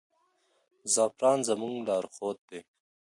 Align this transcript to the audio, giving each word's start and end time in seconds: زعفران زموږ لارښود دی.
زعفران 0.93 1.39
زموږ 1.47 1.73
لارښود 1.87 2.37
دی. 2.49 2.59